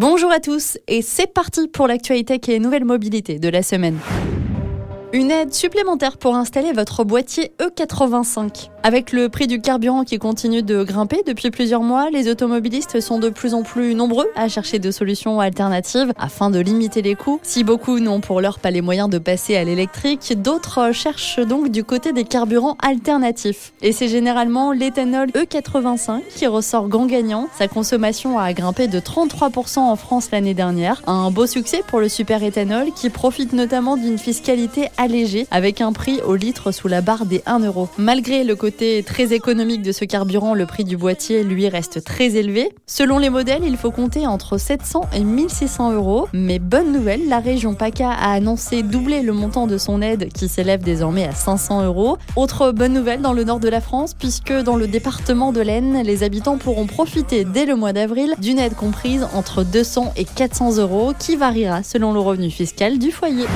Bonjour 0.00 0.32
à 0.32 0.40
tous 0.40 0.78
et 0.88 1.02
c'est 1.02 1.26
parti 1.26 1.68
pour 1.68 1.86
l'actualité 1.86 2.38
qui 2.38 2.52
est 2.52 2.58
nouvelle 2.58 2.86
mobilité 2.86 3.38
de 3.38 3.50
la 3.50 3.62
semaine. 3.62 3.98
Une 5.12 5.30
aide 5.30 5.52
supplémentaire 5.52 6.16
pour 6.16 6.36
installer 6.36 6.72
votre 6.72 7.04
boîtier 7.04 7.52
E85. 7.58 8.70
Avec 8.82 9.12
le 9.12 9.28
prix 9.28 9.46
du 9.46 9.60
carburant 9.60 10.04
qui 10.04 10.18
continue 10.18 10.62
de 10.62 10.82
grimper 10.84 11.22
depuis 11.26 11.50
plusieurs 11.50 11.82
mois, 11.82 12.08
les 12.08 12.30
automobilistes 12.30 13.00
sont 13.00 13.18
de 13.18 13.28
plus 13.28 13.52
en 13.52 13.62
plus 13.62 13.94
nombreux 13.94 14.26
à 14.36 14.48
chercher 14.48 14.78
de 14.78 14.90
solutions 14.90 15.38
alternatives 15.38 16.14
afin 16.18 16.48
de 16.48 16.58
limiter 16.60 17.02
les 17.02 17.14
coûts. 17.14 17.40
Si 17.42 17.62
beaucoup 17.62 18.00
n'ont 18.00 18.20
pour 18.20 18.40
l'heure 18.40 18.58
pas 18.58 18.70
les 18.70 18.80
moyens 18.80 19.10
de 19.10 19.18
passer 19.18 19.54
à 19.54 19.64
l'électrique, 19.64 20.32
d'autres 20.40 20.92
cherchent 20.92 21.40
donc 21.40 21.68
du 21.68 21.84
côté 21.84 22.14
des 22.14 22.24
carburants 22.24 22.78
alternatifs. 22.82 23.74
Et 23.82 23.92
c'est 23.92 24.08
généralement 24.08 24.72
l'éthanol 24.72 25.28
E85 25.28 26.22
qui 26.34 26.46
ressort 26.46 26.88
grand 26.88 27.04
gagnant. 27.04 27.48
Sa 27.58 27.68
consommation 27.68 28.38
a 28.38 28.50
grimpé 28.54 28.88
de 28.88 28.98
33% 28.98 29.80
en 29.80 29.96
France 29.96 30.30
l'année 30.32 30.54
dernière. 30.54 31.02
Un 31.06 31.30
beau 31.30 31.46
succès 31.46 31.82
pour 31.86 32.00
le 32.00 32.08
super 32.08 32.42
éthanol 32.42 32.86
qui 32.96 33.10
profite 33.10 33.52
notamment 33.52 33.98
d'une 33.98 34.18
fiscalité 34.18 34.88
allégée 34.96 35.46
avec 35.50 35.82
un 35.82 35.92
prix 35.92 36.22
au 36.26 36.34
litre 36.34 36.72
sous 36.72 36.88
la 36.88 37.02
barre 37.02 37.26
des 37.26 37.42
1 37.44 37.58
euro. 37.58 37.90
Malgré 37.98 38.42
le 38.42 38.56
côté 38.56 38.69
très 38.70 39.32
économique 39.32 39.82
de 39.82 39.92
ce 39.92 40.04
carburant, 40.04 40.54
le 40.54 40.66
prix 40.66 40.84
du 40.84 40.96
boîtier, 40.96 41.44
lui, 41.44 41.68
reste 41.68 42.04
très 42.04 42.36
élevé. 42.36 42.70
Selon 42.86 43.18
les 43.18 43.30
modèles, 43.30 43.62
il 43.64 43.76
faut 43.76 43.90
compter 43.90 44.26
entre 44.26 44.58
700 44.58 45.02
et 45.14 45.24
1600 45.24 45.92
euros. 45.92 46.28
Mais 46.32 46.58
bonne 46.58 46.92
nouvelle, 46.92 47.28
la 47.28 47.40
région 47.40 47.74
PACA 47.74 48.10
a 48.10 48.32
annoncé 48.32 48.82
doubler 48.82 49.22
le 49.22 49.32
montant 49.32 49.66
de 49.66 49.78
son 49.78 50.02
aide 50.02 50.32
qui 50.32 50.48
s'élève 50.48 50.82
désormais 50.82 51.24
à 51.24 51.32
500 51.32 51.84
euros. 51.84 52.18
Autre 52.36 52.72
bonne 52.72 52.92
nouvelle 52.92 53.20
dans 53.20 53.32
le 53.32 53.44
nord 53.44 53.60
de 53.60 53.68
la 53.68 53.80
France, 53.80 54.14
puisque 54.14 54.52
dans 54.52 54.76
le 54.76 54.86
département 54.86 55.52
de 55.52 55.60
l'Aisne, 55.60 56.02
les 56.02 56.22
habitants 56.22 56.58
pourront 56.58 56.86
profiter 56.86 57.44
dès 57.44 57.66
le 57.66 57.76
mois 57.76 57.92
d'avril 57.92 58.34
d'une 58.38 58.58
aide 58.58 58.74
comprise 58.74 59.26
entre 59.34 59.64
200 59.64 60.12
et 60.16 60.24
400 60.24 60.78
euros 60.78 61.12
qui 61.18 61.36
variera 61.36 61.82
selon 61.82 62.12
le 62.12 62.20
revenu 62.20 62.50
fiscal 62.50 62.98
du 62.98 63.10
foyer. 63.10 63.46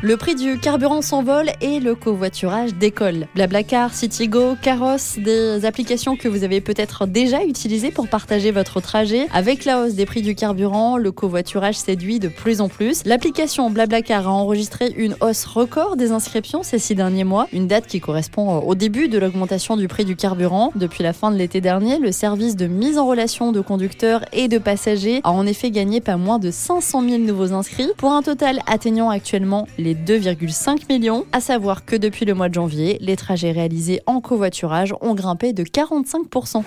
Le 0.00 0.16
prix 0.16 0.36
du 0.36 0.60
carburant 0.60 1.02
s'envole 1.02 1.50
et 1.60 1.80
le 1.80 1.96
covoiturage 1.96 2.72
décolle. 2.72 3.26
Blablacar, 3.34 3.92
Citigo, 3.92 4.54
Caros, 4.62 5.18
des 5.18 5.64
applications 5.64 6.14
que 6.14 6.28
vous 6.28 6.44
avez 6.44 6.60
peut-être 6.60 7.04
déjà 7.04 7.42
utilisées 7.42 7.90
pour 7.90 8.06
partager 8.06 8.52
votre 8.52 8.80
trajet. 8.80 9.26
Avec 9.32 9.64
la 9.64 9.80
hausse 9.80 9.94
des 9.94 10.06
prix 10.06 10.22
du 10.22 10.36
carburant, 10.36 10.98
le 10.98 11.10
covoiturage 11.10 11.74
séduit 11.74 12.20
de 12.20 12.28
plus 12.28 12.60
en 12.60 12.68
plus. 12.68 13.02
L'application 13.06 13.70
Blablacar 13.70 14.28
a 14.28 14.30
enregistré 14.30 14.94
une 14.96 15.16
hausse 15.20 15.44
record 15.46 15.96
des 15.96 16.12
inscriptions 16.12 16.62
ces 16.62 16.78
six 16.78 16.94
derniers 16.94 17.24
mois, 17.24 17.48
une 17.52 17.66
date 17.66 17.88
qui 17.88 17.98
correspond 17.98 18.60
au 18.60 18.76
début 18.76 19.08
de 19.08 19.18
l'augmentation 19.18 19.76
du 19.76 19.88
prix 19.88 20.04
du 20.04 20.14
carburant. 20.14 20.70
Depuis 20.76 21.02
la 21.02 21.12
fin 21.12 21.32
de 21.32 21.36
l'été 21.36 21.60
dernier, 21.60 21.98
le 21.98 22.12
service 22.12 22.54
de 22.54 22.68
mise 22.68 22.98
en 22.98 23.06
relation 23.08 23.50
de 23.50 23.60
conducteurs 23.60 24.24
et 24.32 24.46
de 24.46 24.58
passagers 24.58 25.22
a 25.24 25.32
en 25.32 25.44
effet 25.44 25.72
gagné 25.72 26.00
pas 26.00 26.16
moins 26.16 26.38
de 26.38 26.52
500 26.52 27.02
000 27.02 27.18
nouveaux 27.18 27.52
inscrits, 27.52 27.90
pour 27.96 28.12
un 28.12 28.22
total 28.22 28.60
atteignant 28.68 29.10
actuellement 29.10 29.66
les 29.76 29.87
2,5 29.94 30.88
millions. 30.88 31.26
À 31.32 31.40
savoir 31.40 31.84
que 31.84 31.96
depuis 31.96 32.24
le 32.24 32.34
mois 32.34 32.48
de 32.48 32.54
janvier, 32.54 32.98
les 33.00 33.16
trajets 33.16 33.52
réalisés 33.52 34.00
en 34.06 34.20
covoiturage 34.20 34.94
ont 35.00 35.14
grimpé 35.14 35.52
de 35.52 35.64
45%. 35.64 36.62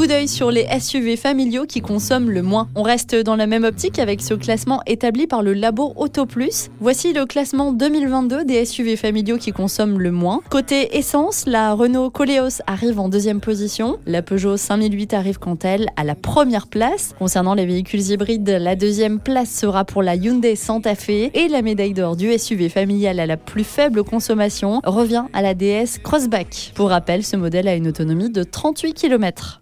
Coup 0.00 0.06
d'œil 0.06 0.28
sur 0.28 0.50
les 0.50 0.66
SUV 0.80 1.18
familiaux 1.18 1.66
qui 1.66 1.82
consomment 1.82 2.30
le 2.30 2.40
moins. 2.40 2.68
On 2.74 2.82
reste 2.82 3.14
dans 3.14 3.36
la 3.36 3.46
même 3.46 3.64
optique 3.64 3.98
avec 3.98 4.22
ce 4.22 4.32
classement 4.32 4.80
établi 4.86 5.26
par 5.26 5.42
le 5.42 5.52
labo 5.52 5.92
AutoPlus. 5.94 6.70
Voici 6.80 7.12
le 7.12 7.26
classement 7.26 7.70
2022 7.70 8.46
des 8.46 8.64
SUV 8.64 8.96
familiaux 8.96 9.36
qui 9.36 9.52
consomment 9.52 10.00
le 10.00 10.10
moins. 10.10 10.40
Côté 10.48 10.96
essence, 10.96 11.44
la 11.46 11.74
Renault 11.74 12.08
Koleos 12.08 12.62
arrive 12.66 12.98
en 12.98 13.10
deuxième 13.10 13.40
position. 13.40 13.98
La 14.06 14.22
Peugeot 14.22 14.56
5008 14.56 15.12
arrive 15.12 15.38
quant 15.38 15.58
à 15.62 15.68
elle 15.68 15.88
à 15.96 16.04
la 16.04 16.14
première 16.14 16.66
place. 16.66 17.14
Concernant 17.18 17.52
les 17.52 17.66
véhicules 17.66 18.10
hybrides, 18.10 18.48
la 18.48 18.76
deuxième 18.76 19.20
place 19.20 19.50
sera 19.50 19.84
pour 19.84 20.02
la 20.02 20.14
Hyundai 20.14 20.56
Santa 20.56 20.94
Fe 20.94 21.28
et 21.34 21.48
la 21.50 21.60
médaille 21.60 21.92
d'or 21.92 22.16
du 22.16 22.32
SUV 22.38 22.70
familial 22.70 23.20
à 23.20 23.26
la 23.26 23.36
plus 23.36 23.64
faible 23.64 24.02
consommation 24.02 24.80
revient 24.82 25.24
à 25.34 25.42
la 25.42 25.52
DS 25.52 25.98
Crossback. 26.02 26.72
Pour 26.74 26.88
rappel, 26.88 27.22
ce 27.22 27.36
modèle 27.36 27.68
a 27.68 27.74
une 27.74 27.88
autonomie 27.88 28.30
de 28.30 28.44
38 28.44 28.94
km. 28.94 29.58